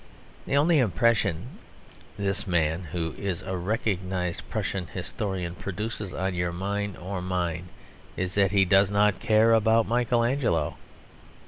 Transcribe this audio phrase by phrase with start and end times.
[0.47, 1.59] The only impression
[2.17, 7.69] this man (who is a recognised Prussian historian) produces on your mind or mine
[8.17, 10.77] is that he does not care about Michael Angelo.